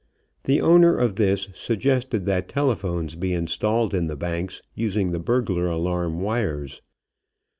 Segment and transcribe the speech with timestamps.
[0.45, 5.67] The owner of this suggested that telephones be installed in the banks using the burglar
[5.67, 6.81] alarm wires.